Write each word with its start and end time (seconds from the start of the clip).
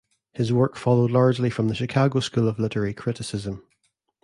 His 0.33 0.51
work 0.51 0.77
followed 0.77 1.11
largely 1.11 1.51
from 1.51 1.67
the 1.67 1.75
Chicago 1.75 2.21
school 2.21 2.47
of 2.47 2.57
literary 2.57 2.95
criticism. 2.95 3.61